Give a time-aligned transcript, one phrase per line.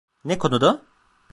[0.23, 0.81] Ne konuda?